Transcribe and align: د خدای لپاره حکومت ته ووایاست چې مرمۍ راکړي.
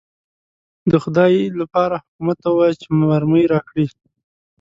د 0.91 0.93
خدای 1.03 1.35
لپاره 1.61 1.95
حکومت 2.03 2.37
ته 2.41 2.47
ووایاست 2.49 2.79
چې 2.83 2.89
مرمۍ 2.99 3.45
راکړي. 3.53 3.85